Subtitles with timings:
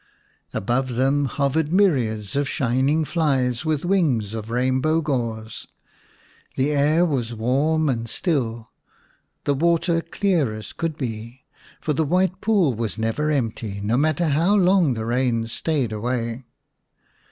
[0.51, 5.67] Above them hovered myriads of shining flies with wings of rainbow gauze.
[6.55, 8.71] The air was warm and still,
[9.43, 11.43] the water clear as could be.
[11.79, 16.45] For the White Pool was never empty, no matter how long the rains stayed away.